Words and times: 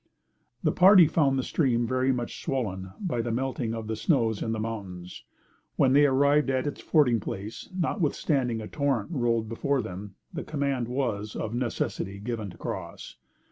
The 0.63 0.71
party 0.71 1.05
found 1.05 1.37
the 1.37 1.43
stream 1.43 1.85
very 1.85 2.11
much 2.11 2.43
swollen 2.43 2.89
by 2.99 3.21
the 3.21 3.29
melting 3.31 3.75
of 3.75 3.85
the 3.85 3.95
snows 3.95 4.41
in 4.41 4.51
the 4.51 4.59
mountains. 4.59 5.23
When 5.75 5.93
they 5.93 6.07
arrived 6.07 6.49
at 6.49 6.65
its 6.65 6.81
fording 6.81 7.19
place, 7.19 7.69
notwithstanding 7.71 8.61
a 8.61 8.67
torrent 8.67 9.11
rolled 9.11 9.47
before 9.47 9.83
them, 9.83 10.15
the 10.33 10.43
command 10.43 10.87
was, 10.87 11.35
of 11.35 11.53
a 11.53 11.55
necessity, 11.55 12.17
given 12.17 12.49
to 12.49 12.57
cross. 12.57 13.17